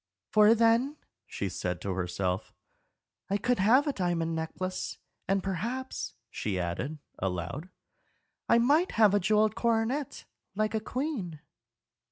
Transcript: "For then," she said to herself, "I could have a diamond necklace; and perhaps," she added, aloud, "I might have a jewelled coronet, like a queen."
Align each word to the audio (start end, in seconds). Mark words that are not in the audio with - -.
"For 0.31 0.55
then," 0.55 0.97
she 1.27 1.47
said 1.47 1.79
to 1.81 1.91
herself, 1.93 2.55
"I 3.29 3.37
could 3.37 3.59
have 3.59 3.85
a 3.85 3.93
diamond 3.93 4.33
necklace; 4.33 4.97
and 5.27 5.43
perhaps," 5.43 6.15
she 6.31 6.59
added, 6.59 6.97
aloud, 7.19 7.69
"I 8.49 8.57
might 8.57 8.93
have 8.93 9.13
a 9.13 9.19
jewelled 9.19 9.53
coronet, 9.53 10.25
like 10.55 10.73
a 10.73 10.79
queen." 10.79 11.39